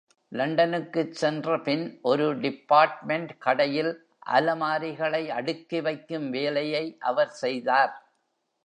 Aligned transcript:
லண்டனுக்குச் 0.31 1.11
சென்றபின், 1.11 1.99
ஒரு 2.01 2.37
டிபார்ட்மென்ட் 2.37 3.37
கடையில் 3.37 4.07
அலமாரிகளை 4.29 5.27
அடுக்கி 5.29 5.81
வைக்கும் 5.81 6.29
வேலையை 6.29 6.97
அவர் 6.99 7.29
செய்தார். 7.29 7.93